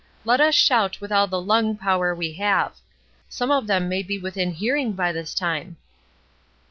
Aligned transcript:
Let 0.25 0.41
us 0.41 0.55
shout 0.55 0.99
with 0.99 1.11
all 1.11 1.27
the 1.27 1.39
lung 1.39 1.77
power 1.77 2.15
we 2.15 2.33
have; 2.33 2.75
some 3.29 3.51
of 3.51 3.67
them 3.67 3.87
may 3.87 4.01
be 4.01 4.17
within 4.17 4.49
hearing 4.51 4.93
by 4.93 5.11
this 5.11 5.31
time." 5.35 5.77